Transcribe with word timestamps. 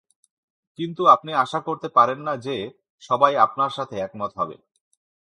কিন্তু 0.79 1.01
আপনি 1.05 1.31
আশা 1.35 1.59
করতে 1.59 1.87
পারেন 1.89 2.19
না 2.19 2.33
যে 2.37 2.55
সবাই 3.01 3.33
আপনার 3.37 3.71
সাথে 3.77 3.95
একমত 3.97 4.31
হবে। 4.37 4.55